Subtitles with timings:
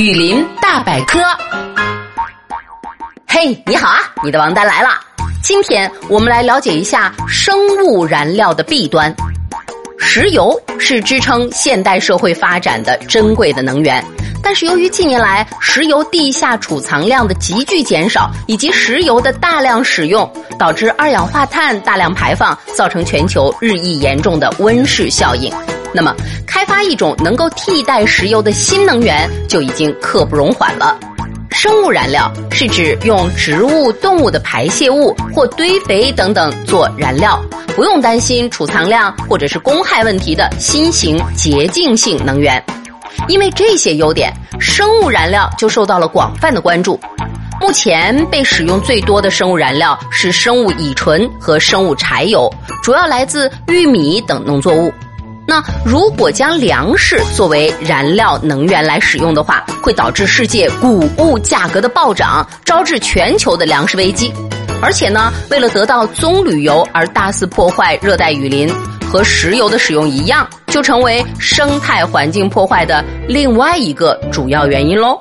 [0.00, 1.18] 雨林大百科，
[3.26, 3.98] 嘿，你好啊！
[4.24, 4.98] 你的王丹来了。
[5.42, 9.14] 今天我们来了解一下生物燃料的弊端。
[9.98, 14.02] 石油是支撑现代社会发展的珍贵的能源，
[14.42, 20.26] 但是由于近年来石油地下储藏量的急剧减少，以及石油的大量使用，
[20.58, 25.52] 导致二氧化碳大量排放，造成全球日益严重的温室效应。
[25.92, 26.14] 那么，
[26.46, 30.98] 开发一种能够替代石油的新能源就已经刻不容缓了。
[31.50, 37.42] 生物燃料是指用植物、动物的排泄物或堆肥等等做燃料，
[37.74, 42.64] 不用担心储藏量或者是公害问题的新型洁净性能源。
[43.28, 46.98] 因为这些优点，生物燃料就受到了广泛的关注。
[47.60, 52.50] 目前被使用最多的生物燃料是生物乙醇和生物柴油，
[52.82, 54.90] 主要来自玉米等农作物。
[55.50, 64.32] 那如果将粮食作为燃料能源来使用的话，会导致世界谷物价格的暴涨，招致全球的粮食危机。
[64.80, 68.72] 而且呢，为了得到棕榈油而大肆破坏热带雨林，
[69.10, 75.18] 和石油的使用一样，就成为生态环境破坏的另外一个主要原因喽。